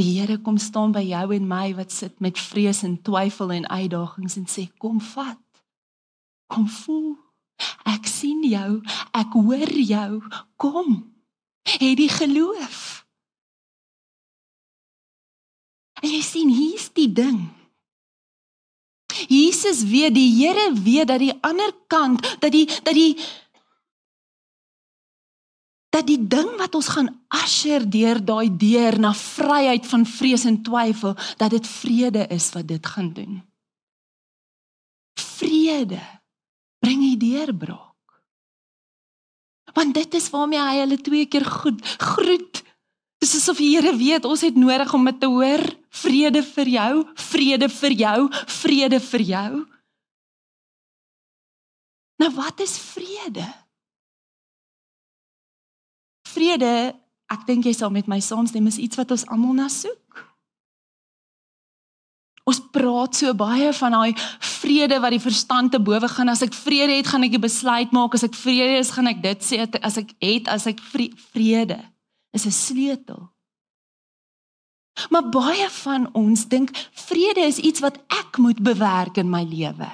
Die 0.00 0.18
Here 0.18 0.40
kom 0.42 0.58
staan 0.58 0.92
by 0.94 1.04
jou 1.06 1.26
en 1.36 1.46
my 1.46 1.68
wat 1.78 1.92
sit 1.94 2.18
met 2.24 2.38
vrees 2.38 2.82
en 2.82 2.96
twyfel 3.06 3.52
en 3.54 3.68
uitdagings 3.68 4.38
en 4.40 4.48
sê 4.50 4.66
kom 4.82 4.98
vat. 5.14 5.42
Kom 6.50 6.66
voel. 6.68 7.14
Ek 7.86 8.08
sien 8.10 8.42
jou, 8.48 8.80
ek 9.14 9.36
hoor 9.38 9.70
jou. 9.70 10.22
Kom. 10.58 10.96
Het 11.64 11.94
die 11.96 12.10
geloof. 12.10 13.04
En 16.02 16.10
jy 16.10 16.22
sien 16.26 16.50
hier's 16.52 16.90
die 16.92 17.08
ding. 17.08 17.46
Jesus 19.30 19.84
weet, 19.86 20.14
die 20.16 20.28
Here 20.34 20.72
weet 20.74 21.08
dat 21.08 21.22
die 21.22 21.32
ander 21.46 21.70
kant, 21.86 22.20
dat 22.42 22.52
die 22.52 22.66
dat 22.66 22.94
die 22.98 23.14
dat 25.94 26.08
die 26.08 26.18
ding 26.18 26.50
wat 26.58 26.74
ons 26.74 26.90
gaan 26.90 27.10
asher 27.30 27.84
deur 27.86 28.18
daai 28.18 28.50
deur 28.50 28.98
na 28.98 29.12
vryheid 29.14 29.86
van 29.86 30.02
vrees 30.08 30.44
en 30.50 30.58
twyfel, 30.66 31.14
dat 31.38 31.54
dit 31.54 31.66
vrede 31.70 32.26
is 32.34 32.50
wat 32.56 32.66
dit 32.68 32.86
gaan 32.86 33.12
doen. 33.14 33.40
Vrede 35.20 36.02
bring 36.82 37.00
die 37.04 37.18
deurbraak. 37.20 37.92
Want 39.74 39.94
dit 39.94 40.14
is 40.14 40.28
waarmee 40.30 40.62
hy 40.62 40.82
hulle 40.82 40.98
twee 41.02 41.26
keer 41.30 41.46
goed 41.46 41.80
groet. 41.98 42.62
Dis 43.22 43.34
asof 43.38 43.58
die 43.62 43.72
Here 43.74 43.94
weet 43.96 44.26
ons 44.28 44.42
het 44.44 44.58
nodig 44.58 44.92
om 44.94 45.06
dit 45.08 45.20
te 45.22 45.30
hoor. 45.30 45.62
Vrede 45.94 46.42
vir 46.46 46.70
jou, 46.74 46.92
vrede 47.30 47.68
vir 47.70 47.94
jou, 48.02 48.18
vrede 48.60 49.00
vir 49.00 49.26
jou. 49.30 49.50
Nou 52.22 52.30
wat 52.34 52.60
is 52.62 52.76
vrede? 52.78 53.46
Vrede, 56.34 56.94
ek 57.32 57.46
dink 57.46 57.64
jy 57.64 57.72
sal 57.72 57.90
met 57.94 58.08
my 58.10 58.20
saamstem, 58.20 58.66
is 58.66 58.80
iets 58.82 58.98
wat 59.00 59.10
ons 59.14 59.26
almal 59.32 59.54
na 59.56 59.68
soek. 59.72 60.00
Ons 62.44 62.60
praat 62.74 63.16
so 63.16 63.32
baie 63.32 63.70
van 63.72 63.94
daai 63.96 64.12
vrede 64.60 64.98
wat 65.00 65.14
die 65.14 65.22
verstand 65.22 65.72
te 65.72 65.80
bowe 65.80 66.08
gaan. 66.12 66.28
As 66.28 66.44
ek 66.44 66.52
vrede 66.52 66.98
het, 66.98 67.08
gaan 67.08 67.24
ek 67.24 67.36
'n 67.38 67.40
besluit 67.40 67.90
maak. 67.92 68.14
As 68.14 68.22
ek 68.22 68.34
vrede 68.36 68.78
is, 68.78 68.90
gaan 68.90 69.06
ek 69.06 69.22
dit 69.22 69.40
sê. 69.40 69.64
As 69.80 69.96
ek 69.96 70.12
het, 70.20 70.48
as 70.48 70.66
ek 70.66 70.80
vrede 71.32 71.80
is 72.32 72.44
'n 72.44 72.50
sleutel. 72.50 73.32
Maar 75.10 75.28
baie 75.28 75.70
van 75.70 76.08
ons 76.14 76.46
dink 76.46 76.70
vrede 76.92 77.40
is 77.40 77.58
iets 77.58 77.80
wat 77.80 77.98
ek 78.08 78.38
moet 78.38 78.62
bewerk 78.62 79.16
in 79.16 79.30
my 79.30 79.42
lewe. 79.42 79.90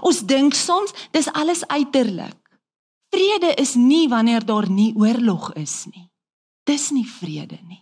Ons 0.00 0.20
dink 0.20 0.54
soms 0.54 0.92
dis 1.10 1.32
alles 1.32 1.66
uiterlik. 1.66 2.45
Vrede 3.16 3.54
is 3.56 3.74
nie 3.80 4.04
wanneer 4.12 4.44
daar 4.44 4.68
nie 4.68 4.92
oorlog 4.92 5.54
is 5.56 5.86
nie. 5.88 6.04
Dis 6.68 6.90
nie 6.92 7.06
vrede 7.08 7.56
nie. 7.64 7.80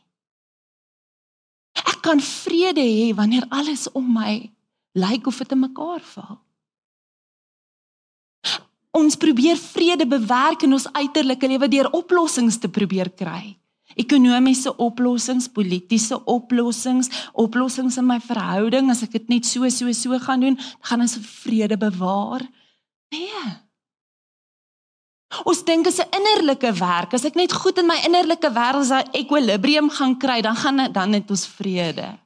Ek 1.74 1.98
kan 2.06 2.20
vrede 2.22 2.84
hê 2.84 3.10
wanneer 3.18 3.48
alles 3.50 3.88
om 3.98 4.06
my 4.14 4.36
lyk 4.94 5.26
of 5.26 5.40
dit 5.42 5.54
in 5.56 5.64
mekaar 5.64 6.04
val. 6.12 6.38
Ons 8.94 9.18
probeer 9.18 9.58
vrede 9.58 10.06
bewerk 10.06 10.62
in 10.62 10.76
ons 10.76 10.86
uiterlike 10.94 11.50
lewe 11.50 11.68
deur 11.72 11.90
oplossings 11.98 12.60
te 12.62 12.70
probeer 12.70 13.10
kry. 13.10 13.56
Ekonomiese 13.98 14.70
oplossings, 14.78 15.48
politieke 15.50 16.20
oplossings, 16.30 17.10
oplossings 17.34 17.98
in 17.98 18.06
my 18.06 18.20
verhouding, 18.22 18.90
as 18.90 19.02
ek 19.06 19.18
dit 19.18 19.34
net 19.34 19.50
so 19.50 19.66
so 19.70 19.90
so 19.90 20.18
gaan 20.22 20.46
doen, 20.46 20.58
gaan 20.86 21.02
ons 21.02 21.18
vrede 21.42 21.78
bewaar. 21.78 22.46
Nee. 23.10 23.63
Ons 25.44 25.64
dink 25.64 25.86
is 25.86 25.98
'n 25.98 26.10
innerlike 26.14 26.72
werk. 26.72 27.14
As 27.14 27.24
ek 27.24 27.34
net 27.34 27.52
goed 27.52 27.78
in 27.78 27.86
my 27.86 27.98
innerlike 28.06 28.50
wêreld 28.52 28.86
se 28.86 29.04
ekwilibrium 29.12 29.90
gaan 29.90 30.18
kry, 30.18 30.40
dan 30.40 30.56
gaan 30.56 30.92
dan 30.92 31.12
het 31.12 31.30
ons 31.30 31.46
vrede. 31.46 32.18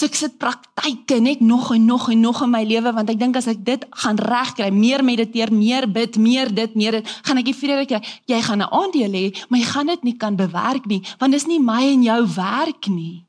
So 0.00 0.06
ek 0.06 0.14
sit 0.14 0.38
praktyke 0.40 1.18
net 1.20 1.40
nog 1.40 1.74
en 1.74 1.84
nog 1.84 2.08
en 2.08 2.20
nog 2.20 2.42
in 2.42 2.50
my 2.50 2.62
lewe 2.64 2.92
want 2.92 3.10
ek 3.10 3.18
dink 3.18 3.36
as 3.36 3.46
ek 3.46 3.64
dit 3.64 3.82
gaan 3.90 4.16
regkry, 4.16 4.70
meer 4.72 5.04
mediteer, 5.04 5.52
meer 5.52 5.84
bid, 5.84 6.16
meer 6.16 6.48
dit, 6.54 6.74
meer 6.74 6.92
dit, 6.92 7.10
gaan 7.22 7.36
ek 7.36 7.44
die 7.44 7.56
vrede 7.56 7.84
kry. 7.86 8.00
Jy 8.24 8.40
gaan 8.40 8.62
'n 8.62 8.72
aandeel 8.72 9.12
hê, 9.12 9.26
maar 9.48 9.60
jy 9.60 9.66
gaan 9.66 9.86
dit 9.86 10.02
nie 10.02 10.16
kan 10.16 10.36
bewerk 10.36 10.86
nie, 10.86 11.02
want 11.18 11.32
dis 11.32 11.46
nie 11.46 11.60
my 11.60 11.82
en 11.92 12.02
jou 12.02 12.26
werk 12.34 12.88
nie. 12.88 13.26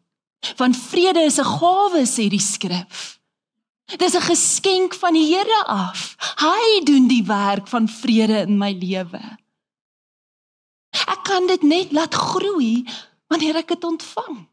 Want 0.58 0.78
vrede 0.78 1.26
is 1.28 1.40
'n 1.40 1.44
gawe 1.44 2.02
sê 2.08 2.30
die 2.30 2.40
skrif. 2.40 3.21
Dis 3.86 4.16
'n 4.16 4.22
geskenk 4.22 4.94
van 4.94 5.14
die 5.14 5.36
Here 5.36 5.64
af. 5.66 6.16
Hy 6.40 6.84
doen 6.84 7.08
die 7.08 7.24
werk 7.26 7.68
van 7.68 7.88
vrede 7.88 8.48
in 8.48 8.58
my 8.58 8.72
lewe. 8.72 9.38
Ek 10.92 11.24
kan 11.24 11.48
dit 11.48 11.62
net 11.62 11.92
laat 11.92 12.14
groei 12.14 12.86
wanneer 13.28 13.56
ek 13.56 13.68
dit 13.68 13.84
ontvang. 13.84 14.48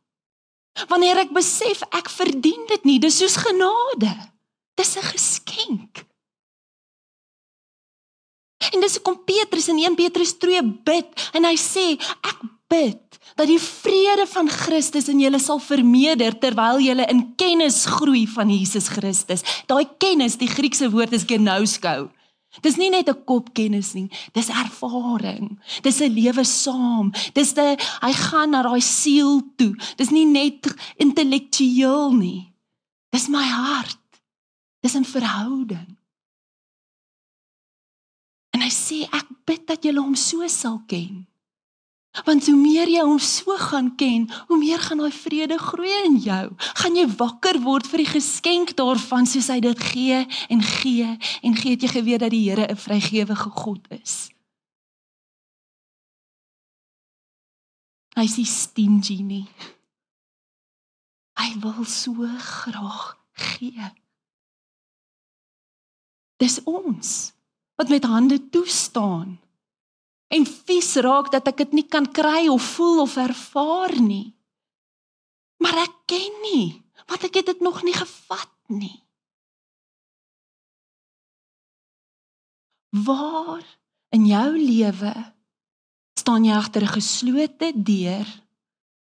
Wanneer 0.88 1.16
ek 1.16 1.32
besef 1.34 1.82
ek 1.90 2.10
verdien 2.10 2.66
dit 2.66 2.84
nie, 2.84 2.98
dis 2.98 3.18
soos 3.18 3.36
genade. 3.36 4.12
Dis 4.74 4.96
'n 4.96 5.02
geskenk. 5.02 6.06
En 8.72 8.80
dis 8.80 9.02
kom 9.02 9.24
Petrus 9.24 9.68
in 9.68 9.78
1 9.78 9.94
Petrus 9.94 10.38
2 10.38 10.62
bid 10.84 11.30
en 11.32 11.44
hy 11.44 11.56
sê 11.56 11.94
ek 12.22 12.38
bid 12.68 13.07
dat 13.38 13.46
die 13.46 13.60
vrede 13.62 14.26
van 14.26 14.48
Christus 14.50 15.06
in 15.08 15.20
julle 15.22 15.38
sal 15.38 15.60
vermeerder 15.62 16.34
terwyl 16.42 16.80
julle 16.82 17.06
in 17.06 17.22
kennis 17.38 17.84
groei 17.86 18.26
van 18.26 18.50
Jesus 18.50 18.90
Christus. 18.90 19.44
Daai 19.70 19.86
kennis, 20.02 20.34
die 20.40 20.50
Griekse 20.50 20.90
woord 20.90 21.14
is 21.14 21.26
genouskou. 21.28 22.08
Dis 22.64 22.78
nie 22.80 22.88
net 22.90 23.08
'n 23.08 23.24
kopkennis 23.24 23.92
nie, 23.94 24.10
dis 24.32 24.48
ervaring. 24.48 25.60
Dis 25.82 26.00
'n 26.00 26.10
lewe 26.10 26.44
saam. 26.44 27.12
Dis 27.32 27.54
'n 27.54 27.78
hy 28.02 28.12
gaan 28.12 28.50
na 28.50 28.62
daai 28.62 28.80
siel 28.80 29.42
toe. 29.56 29.74
Dis 29.96 30.10
nie 30.10 30.26
net 30.26 30.66
intellektueel 30.96 32.12
nie. 32.12 32.52
Dis 33.12 33.28
my 33.28 33.44
hart. 33.44 34.20
Dis 34.82 34.96
'n 34.96 35.04
verhouding. 35.04 35.96
En 38.50 38.60
hy 38.60 38.70
sê 38.70 39.06
ek 39.12 39.26
bid 39.44 39.66
dat 39.66 39.84
julle 39.84 40.00
hom 40.00 40.16
so 40.16 40.46
sal 40.48 40.82
ken. 40.88 41.27
Want 42.24 42.46
hoe 42.46 42.56
meer 42.56 42.88
jy 42.88 43.02
hom 43.04 43.18
so 43.22 43.54
gaan 43.60 43.92
ken, 43.96 44.26
hoe 44.48 44.58
meer 44.58 44.80
gaan 44.82 44.98
daai 44.98 45.12
vrede 45.12 45.58
groei 45.58 45.92
in 46.04 46.16
jou. 46.24 46.46
Gaan 46.80 46.96
jy 46.96 47.04
wakker 47.20 47.60
word 47.62 47.86
vir 47.86 48.02
die 48.02 48.10
geskenk 48.10 48.74
daarvan 48.78 49.28
soos 49.28 49.50
hy 49.52 49.60
dit 49.62 49.84
gee 49.92 50.24
en 50.48 50.64
gee 50.64 51.06
en 51.42 51.54
gee 51.54 51.76
het 51.76 51.84
jy 51.86 51.92
geweet 51.92 52.24
dat 52.24 52.34
die 52.34 52.48
Here 52.48 52.66
'n 52.66 52.76
vrygewige 52.76 53.50
God 53.50 53.86
is. 53.90 54.30
Hy 58.16 58.24
is 58.24 58.62
stingy 58.62 59.22
nie. 59.22 59.46
Hy 61.38 61.54
wil 61.62 61.84
so 61.84 62.26
graag 62.38 63.18
gee. 63.32 63.92
Dis 66.38 66.58
ons 66.64 67.32
wat 67.78 67.88
met 67.88 68.04
hande 68.04 68.38
toe 68.50 68.66
staan 68.66 69.38
en 70.28 70.44
vies 70.46 70.90
raak 71.04 71.30
dat 71.32 71.48
ek 71.48 71.62
dit 71.64 71.78
nie 71.80 71.86
kan 71.88 72.06
kry 72.12 72.48
of 72.52 72.62
voel 72.76 73.02
of 73.06 73.16
ervaar 73.16 73.94
nie. 74.00 74.34
Maar 75.62 75.84
ek 75.86 75.94
ken 76.10 76.34
nie, 76.44 76.78
want 77.08 77.24
ek 77.26 77.40
het 77.40 77.52
dit 77.54 77.64
nog 77.64 77.82
nie 77.86 77.96
gevat 77.96 78.52
nie. 78.70 78.98
Waar 82.92 83.64
in 84.14 84.26
jou 84.28 84.50
lewe 84.56 85.12
staan 86.18 86.44
jy 86.44 86.54
agter 86.56 86.82
'n 86.82 86.96
geslote 86.98 87.72
deur 87.74 88.28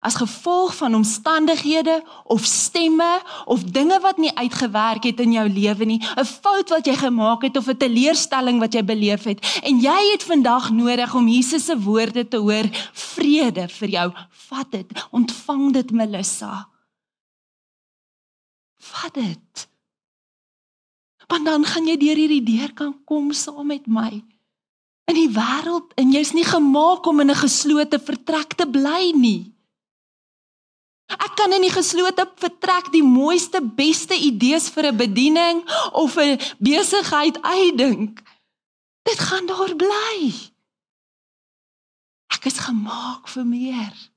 as 0.02 0.18
gevolg 0.18 0.74
van 0.76 0.94
omstandighede 0.98 2.02
of 2.24 2.44
stemme 2.44 3.22
of 3.44 3.62
dinge 3.62 4.00
wat 4.02 4.18
nie 4.18 4.32
uitgewerk 4.34 5.04
het 5.06 5.20
in 5.22 5.32
jou 5.36 5.46
lewe 5.48 5.84
nie, 5.84 6.02
'n 6.02 6.24
fout 6.24 6.68
wat 6.74 6.86
jy 6.86 6.96
gemaak 6.96 7.42
het 7.42 7.56
of 7.56 7.68
'n 7.68 7.76
teleurstelling 7.76 8.58
wat 8.58 8.74
jy 8.74 8.82
beleef 8.84 9.24
het 9.24 9.38
en 9.62 9.78
jy 9.78 10.00
het 10.12 10.22
vandag 10.22 10.70
nodig 10.70 11.14
om 11.14 11.28
Jesus 11.28 11.64
se 11.64 11.78
woorde 11.78 12.28
te 12.28 12.36
hoor, 12.36 12.66
vrede 12.92 13.68
vir 13.68 13.88
jou. 13.88 14.12
Vat 14.30 14.70
dit, 14.70 15.06
ontvang 15.10 15.72
dit 15.72 15.90
Melissa. 15.90 16.68
Vat 18.78 19.14
dit. 19.14 19.68
Want 21.26 21.44
dan 21.44 21.64
gaan 21.64 21.86
jy 21.86 21.96
deur 21.96 22.16
hierdie 22.16 22.42
deur 22.42 22.72
kan 22.72 22.94
kom 23.04 23.32
saam 23.32 23.66
met 23.66 23.86
my 23.86 24.22
in 25.04 25.14
die 25.14 25.30
wêreld 25.34 25.92
en 26.00 26.12
jy's 26.14 26.32
nie 26.32 26.44
gemaak 26.46 27.06
om 27.06 27.20
in 27.20 27.30
'n 27.30 27.42
geslote 27.44 27.98
vertrek 27.98 28.54
te 28.54 28.66
bly 28.66 29.12
nie. 29.14 29.52
Ek 31.18 31.34
kan 31.36 31.52
in 31.52 31.62
die 31.62 31.72
geslote 31.72 32.26
vertrek 32.36 32.92
die 32.92 33.04
mooiste, 33.04 33.60
beste 33.60 34.14
idees 34.14 34.68
vir 34.70 34.92
'n 34.92 34.96
bediening 34.96 35.64
of 35.92 36.16
'n 36.16 36.38
besigheid 36.58 37.42
uitdink. 37.42 38.22
Dit 39.02 39.18
gaan 39.18 39.46
daar 39.46 39.74
bly. 39.76 40.32
Ek 42.32 42.44
is 42.44 42.58
gemaak 42.58 43.28
vir 43.28 43.44
meer. 43.44 44.11